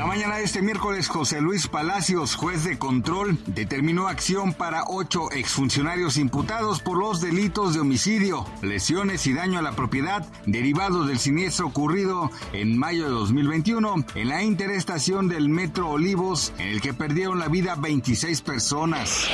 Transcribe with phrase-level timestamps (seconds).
[0.00, 5.30] La mañana de este miércoles, José Luis Palacios, juez de control, determinó acción para ocho
[5.30, 11.18] exfuncionarios imputados por los delitos de homicidio, lesiones y daño a la propiedad derivados del
[11.18, 16.94] siniestro ocurrido en mayo de 2021 en la interestación del Metro Olivos, en el que
[16.94, 19.28] perdieron la vida 26 personas.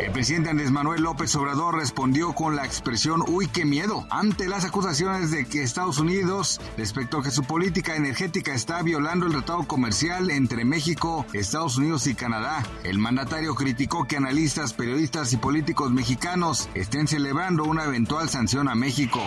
[0.00, 4.64] El presidente Andrés Manuel López Obrador respondió con la expresión uy, qué miedo, ante las
[4.64, 9.64] acusaciones de que Estados Unidos, respecto a que su política energética está violando el tratado
[9.64, 12.62] comercial entre México, Estados Unidos y Canadá.
[12.84, 18.74] El mandatario criticó que analistas, periodistas y políticos mexicanos estén celebrando una eventual sanción a
[18.74, 19.20] México.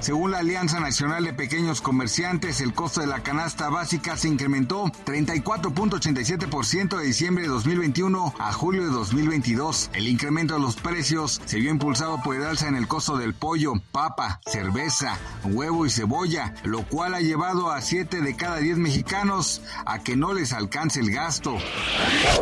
[0.00, 4.86] Según la Alianza Nacional de Pequeños Comerciantes, el costo de la canasta básica se incrementó
[5.06, 9.90] 34.87% de diciembre de 2021 a julio de 2022.
[9.92, 13.34] El incremento de los precios se vio impulsado por el alza en el costo del
[13.34, 18.78] pollo, papa, cerveza, huevo y cebolla, lo cual ha llevado a 7 de cada 10
[18.78, 21.56] mexicanos a que no les alcance el gasto.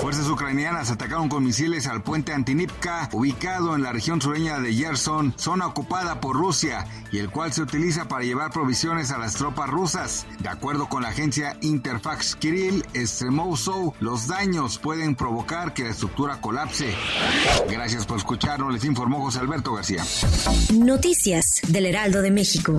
[0.01, 5.35] Fuerzas ucranianas atacaron con misiles al puente Antinipka, ubicado en la región sureña de Yerson,
[5.37, 9.69] zona ocupada por Rusia, y el cual se utiliza para llevar provisiones a las tropas
[9.69, 10.27] rusas.
[10.41, 16.41] De acuerdo con la agencia Interfax Kirill Stremousov, los daños pueden provocar que la estructura
[16.41, 16.95] colapse.
[17.71, 20.05] Gracias por escucharnos, les informó José Alberto García.
[20.73, 22.79] Noticias del Heraldo de México.